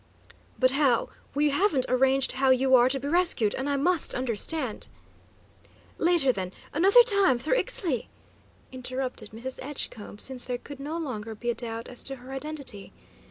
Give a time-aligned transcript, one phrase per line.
[0.57, 4.87] "But how we haven't arranged how you are to be rescued, and I must understand"
[6.09, 8.07] "Later, then; another time, through Ixtli,"
[8.71, 9.59] interrupted Mrs.
[9.61, 12.91] Edgecombe, since there could no longer be a doubt as to her identity.